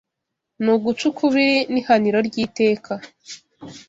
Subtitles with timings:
[0.63, 2.93] ni uguca ukubiri n’ihaniro ry’iteka